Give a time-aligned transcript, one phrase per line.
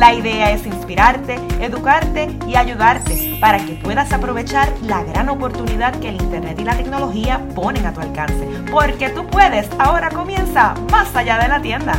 [0.00, 6.08] La idea es inspirarte, educarte y ayudarte para que puedas aprovechar la gran oportunidad que
[6.08, 8.48] el Internet y la tecnología ponen a tu alcance.
[8.72, 11.92] Porque tú puedes, ahora comienza más allá de la tienda.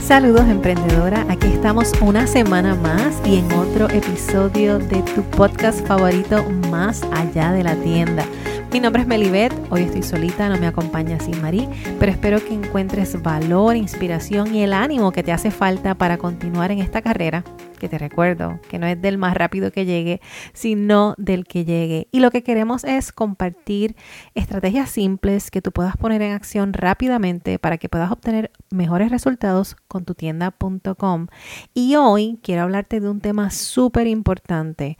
[0.00, 6.44] Saludos emprendedora, aquí estamos una semana más y en otro episodio de tu podcast favorito
[6.70, 8.24] Más allá de la tienda.
[8.72, 12.54] Mi nombre es Melibet, hoy estoy solita, no me acompaña sin Marí, pero espero que
[12.54, 17.42] encuentres valor, inspiración y el ánimo que te hace falta para continuar en esta carrera,
[17.80, 20.20] que te recuerdo que no es del más rápido que llegue,
[20.52, 22.06] sino del que llegue.
[22.12, 23.96] Y lo que queremos es compartir
[24.36, 29.74] estrategias simples que tú puedas poner en acción rápidamente para que puedas obtener mejores resultados
[29.88, 31.26] con tu tienda.com.
[31.74, 34.96] Y hoy quiero hablarte de un tema súper importante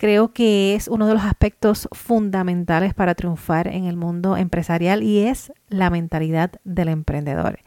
[0.00, 5.26] creo que es uno de los aspectos fundamentales para triunfar en el mundo empresarial y
[5.26, 7.58] es la mentalidad del emprendedor.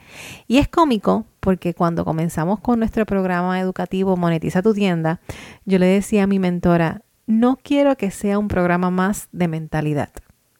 [0.47, 5.21] Y es cómico porque cuando comenzamos con nuestro programa educativo Monetiza tu tienda,
[5.65, 10.09] yo le decía a mi mentora, no quiero que sea un programa más de mentalidad.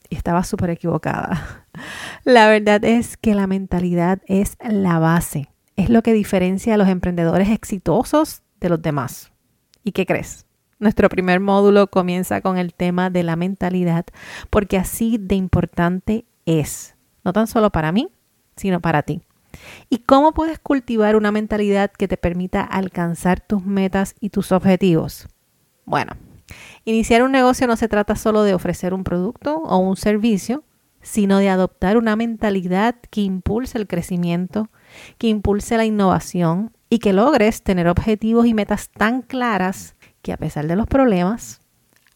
[0.10, 1.66] Y estaba súper equivocada.
[2.24, 6.88] La verdad es que la mentalidad es la base, es lo que diferencia a los
[6.88, 9.32] emprendedores exitosos de los demás.
[9.84, 10.46] ¿Y qué crees?
[10.84, 14.04] Nuestro primer módulo comienza con el tema de la mentalidad,
[14.50, 18.10] porque así de importante es, no tan solo para mí,
[18.58, 19.22] sino para ti.
[19.90, 25.30] ¿Y cómo puedes cultivar una mentalidad que te permita alcanzar tus metas y tus objetivos?
[25.86, 26.18] Bueno,
[26.84, 30.66] iniciar un negocio no se trata solo de ofrecer un producto o un servicio,
[31.02, 34.68] sino de adoptar una mentalidad que impulse el crecimiento,
[35.18, 39.93] que impulse la innovación y que logres tener objetivos y metas tan claras
[40.24, 41.62] que a pesar de los problemas,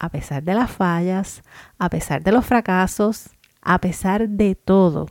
[0.00, 1.42] a pesar de las fallas,
[1.78, 3.30] a pesar de los fracasos,
[3.62, 5.06] a pesar de todo,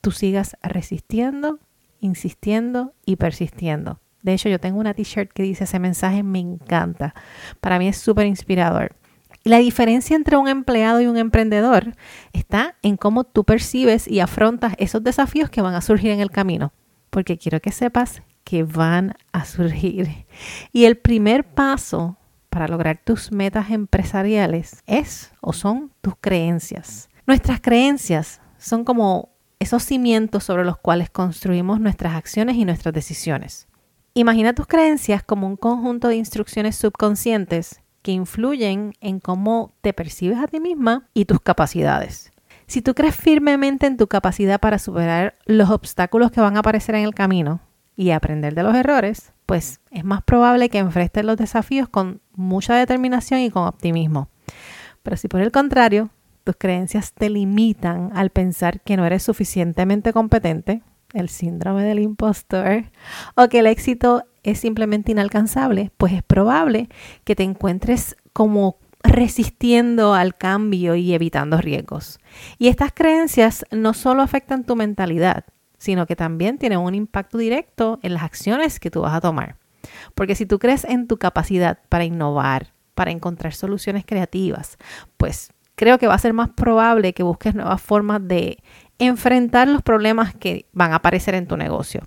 [0.00, 1.58] tú sigas resistiendo,
[2.00, 4.00] insistiendo y persistiendo.
[4.22, 7.14] De hecho, yo tengo una t-shirt que dice ese mensaje, me encanta.
[7.60, 8.96] Para mí es súper inspirador.
[9.44, 11.94] La diferencia entre un empleado y un emprendedor
[12.32, 16.30] está en cómo tú percibes y afrontas esos desafíos que van a surgir en el
[16.30, 16.72] camino.
[17.10, 20.26] Porque quiero que sepas que van a surgir.
[20.72, 22.16] Y el primer paso
[22.56, 27.10] para lograr tus metas empresariales es o son tus creencias.
[27.26, 29.28] Nuestras creencias son como
[29.58, 33.68] esos cimientos sobre los cuales construimos nuestras acciones y nuestras decisiones.
[34.14, 40.38] Imagina tus creencias como un conjunto de instrucciones subconscientes que influyen en cómo te percibes
[40.38, 42.32] a ti misma y tus capacidades.
[42.66, 46.94] Si tú crees firmemente en tu capacidad para superar los obstáculos que van a aparecer
[46.94, 47.60] en el camino
[47.96, 52.74] y aprender de los errores, pues es más probable que enfrentes los desafíos con mucha
[52.76, 54.28] determinación y con optimismo.
[55.02, 56.10] Pero si por el contrario,
[56.44, 62.84] tus creencias te limitan al pensar que no eres suficientemente competente, el síndrome del impostor,
[63.34, 66.88] o que el éxito es simplemente inalcanzable, pues es probable
[67.24, 72.18] que te encuentres como resistiendo al cambio y evitando riesgos.
[72.58, 75.44] Y estas creencias no solo afectan tu mentalidad,
[75.78, 79.56] sino que también tiene un impacto directo en las acciones que tú vas a tomar.
[80.14, 84.78] Porque si tú crees en tu capacidad para innovar, para encontrar soluciones creativas,
[85.16, 88.58] pues creo que va a ser más probable que busques nuevas formas de
[88.98, 92.02] enfrentar los problemas que van a aparecer en tu negocio.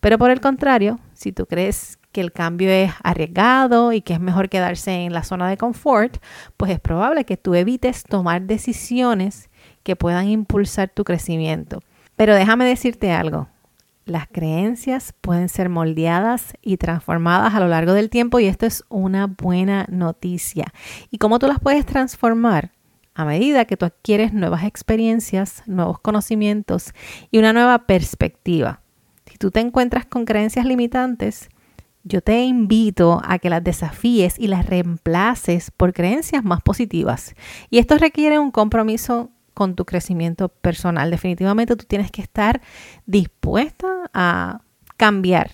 [0.00, 4.20] Pero por el contrario, si tú crees que el cambio es arriesgado y que es
[4.20, 6.18] mejor quedarse en la zona de confort,
[6.56, 9.48] pues es probable que tú evites tomar decisiones
[9.82, 11.80] que puedan impulsar tu crecimiento
[12.16, 13.48] pero déjame decirte algo.
[14.06, 18.84] Las creencias pueden ser moldeadas y transformadas a lo largo del tiempo y esto es
[18.90, 20.66] una buena noticia.
[21.10, 22.72] ¿Y cómo tú las puedes transformar?
[23.14, 26.92] A medida que tú adquieres nuevas experiencias, nuevos conocimientos
[27.30, 28.82] y una nueva perspectiva.
[29.24, 31.48] Si tú te encuentras con creencias limitantes,
[32.02, 37.34] yo te invito a que las desafíes y las reemplaces por creencias más positivas.
[37.70, 41.10] Y esto requiere un compromiso con tu crecimiento personal.
[41.10, 42.60] Definitivamente tú tienes que estar
[43.06, 44.60] dispuesta a
[44.96, 45.52] cambiar,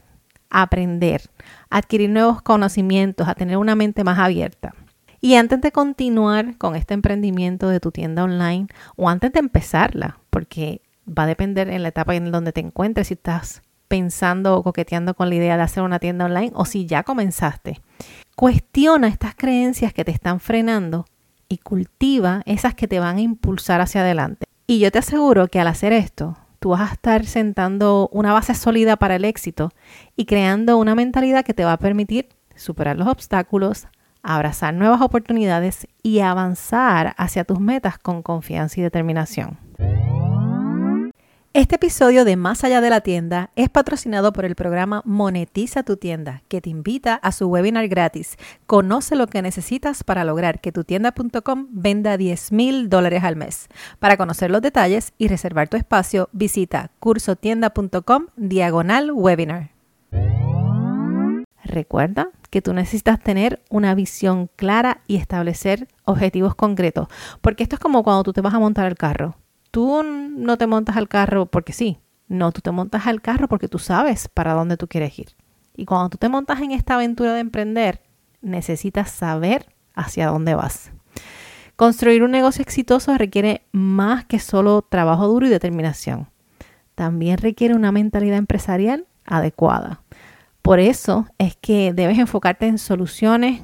[0.51, 1.31] a aprender,
[1.69, 4.75] a adquirir nuevos conocimientos, a tener una mente más abierta.
[5.21, 10.19] Y antes de continuar con este emprendimiento de tu tienda online o antes de empezarla,
[10.31, 14.63] porque va a depender en la etapa en donde te encuentres si estás pensando o
[14.63, 17.81] coqueteando con la idea de hacer una tienda online o si ya comenzaste.
[18.37, 21.05] Cuestiona estas creencias que te están frenando
[21.51, 24.47] y cultiva esas que te van a impulsar hacia adelante.
[24.67, 28.55] Y yo te aseguro que al hacer esto, tú vas a estar sentando una base
[28.55, 29.71] sólida para el éxito
[30.17, 33.89] y creando una mentalidad que te va a permitir superar los obstáculos,
[34.23, 39.59] abrazar nuevas oportunidades y avanzar hacia tus metas con confianza y determinación.
[41.53, 45.97] Este episodio de Más allá de la tienda es patrocinado por el programa Monetiza tu
[45.97, 48.37] tienda, que te invita a su webinar gratis.
[48.67, 53.67] Conoce lo que necesitas para lograr que tu tienda.com venda 10 mil dólares al mes.
[53.99, 59.71] Para conocer los detalles y reservar tu espacio, visita cursotienda.com diagonal webinar.
[61.65, 67.09] Recuerda que tú necesitas tener una visión clara y establecer objetivos concretos,
[67.41, 69.35] porque esto es como cuando tú te vas a montar el carro
[69.71, 71.99] tú no te montas al carro porque sí.
[72.29, 75.29] No, tú te montas al carro porque tú sabes para dónde tú quieres ir.
[75.77, 78.03] Y cuando tú te montas en esta aventura de emprender,
[78.41, 80.93] necesitas saber hacia dónde vas.
[81.75, 86.29] Construir un negocio exitoso requiere más que solo trabajo duro y determinación.
[86.95, 90.03] También requiere una mentalidad empresarial adecuada.
[90.63, 93.63] Por eso es que debes enfocarte en soluciones,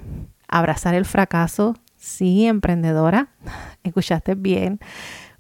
[0.49, 1.77] abrazar el fracaso.
[1.97, 3.29] Sí, emprendedora,
[3.85, 4.81] escuchaste bien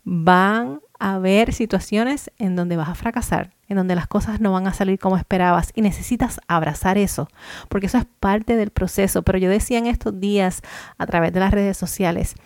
[0.08, 4.68] van a haber situaciones en donde vas a fracasar, en donde las cosas no van
[4.68, 7.28] a salir como esperabas y necesitas abrazar eso,
[7.68, 9.22] porque eso es parte del proceso.
[9.22, 10.62] Pero yo decía en estos días
[10.96, 12.36] a través de las redes sociales,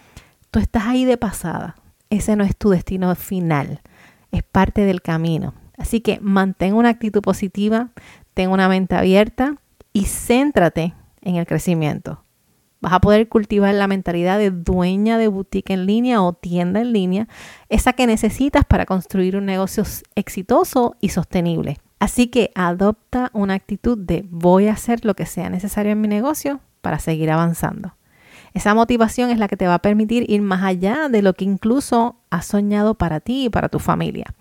[0.50, 1.76] tú estás ahí de pasada,
[2.08, 3.82] ese no es tu destino final,
[4.32, 5.52] es parte del camino.
[5.76, 7.90] Así que mantén una actitud positiva,
[8.32, 9.56] ten una mente abierta
[9.92, 12.24] y céntrate en el crecimiento.
[12.80, 16.92] Vas a poder cultivar la mentalidad de dueña de boutique en línea o tienda en
[16.92, 17.28] línea,
[17.68, 19.84] esa que necesitas para construir un negocio
[20.14, 21.76] exitoso y sostenible.
[21.98, 26.08] Así que adopta una actitud de voy a hacer lo que sea necesario en mi
[26.08, 27.94] negocio para seguir avanzando.
[28.54, 31.44] Esa motivación es la que te va a permitir ir más allá de lo que
[31.44, 34.34] incluso has soñado para ti y para tu familia.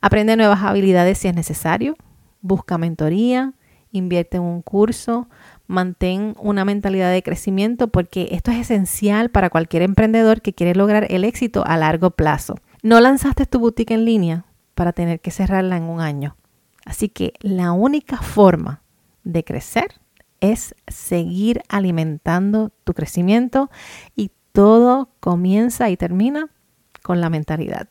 [0.00, 1.96] Aprende nuevas habilidades si es necesario,
[2.40, 3.52] busca mentoría,
[3.92, 5.28] invierte en un curso,
[5.70, 11.06] mantén una mentalidad de crecimiento porque esto es esencial para cualquier emprendedor que quiere lograr
[11.10, 12.56] el éxito a largo plazo.
[12.82, 14.44] No lanzaste tu boutique en línea
[14.74, 16.36] para tener que cerrarla en un año.
[16.84, 18.82] Así que la única forma
[19.22, 20.00] de crecer
[20.40, 23.70] es seguir alimentando tu crecimiento
[24.16, 26.48] y todo comienza y termina
[27.02, 27.86] con la mentalidad.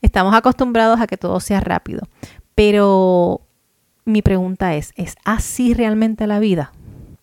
[0.00, 2.08] Estamos acostumbrados a que todo sea rápido,
[2.54, 3.42] pero
[4.06, 6.72] mi pregunta es, ¿es así realmente la vida?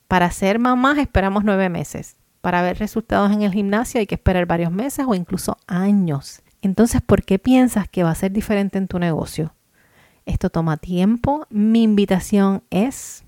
[0.07, 2.17] Para ser mamás esperamos nueve meses.
[2.41, 6.41] Para ver resultados en el gimnasio hay que esperar varios meses o incluso años.
[6.61, 9.53] Entonces, ¿por qué piensas que va a ser diferente en tu negocio?
[10.25, 11.47] Esto toma tiempo.
[11.49, 13.23] Mi invitación es,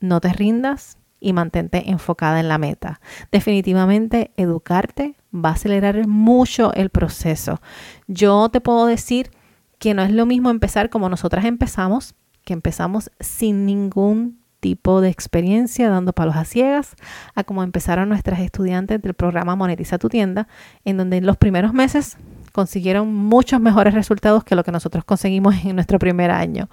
[0.00, 3.00] no te rindas y mantente enfocada en la meta.
[3.30, 7.60] Definitivamente, educarte va a acelerar mucho el proceso.
[8.08, 9.30] Yo te puedo decir
[9.78, 12.14] que no es lo mismo empezar como nosotras empezamos,
[12.44, 16.94] que empezamos sin ningún tipo de experiencia dando palos a ciegas,
[17.34, 20.46] a como empezaron nuestras estudiantes del programa Monetiza tu tienda,
[20.84, 22.16] en donde en los primeros meses
[22.52, 26.70] consiguieron muchos mejores resultados que lo que nosotros conseguimos en nuestro primer año.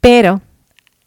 [0.00, 0.42] Pero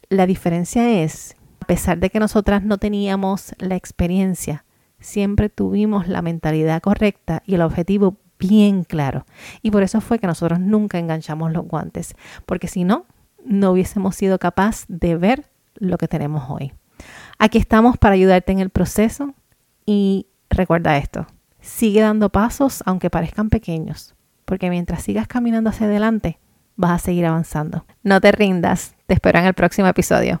[0.08, 4.64] la diferencia es, a pesar de que nosotras no teníamos la experiencia,
[4.98, 9.26] siempre tuvimos la mentalidad correcta y el objetivo bien claro.
[9.62, 13.06] Y por eso fue que nosotros nunca enganchamos los guantes, porque si no,
[13.44, 15.44] no hubiésemos sido capaz de ver
[15.80, 16.72] lo que tenemos hoy.
[17.38, 19.34] Aquí estamos para ayudarte en el proceso
[19.84, 21.26] y recuerda esto,
[21.60, 26.38] sigue dando pasos aunque parezcan pequeños, porque mientras sigas caminando hacia adelante,
[26.76, 27.84] vas a seguir avanzando.
[28.02, 30.40] No te rindas, te espero en el próximo episodio.